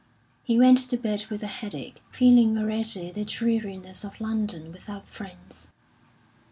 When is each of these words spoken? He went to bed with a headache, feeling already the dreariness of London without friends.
He 0.41 0.57
went 0.57 0.79
to 0.89 0.97
bed 0.97 1.25
with 1.29 1.43
a 1.43 1.45
headache, 1.45 2.01
feeling 2.09 2.57
already 2.57 3.11
the 3.11 3.23
dreariness 3.23 4.03
of 4.03 4.19
London 4.19 4.71
without 4.71 5.07
friends. 5.07 5.67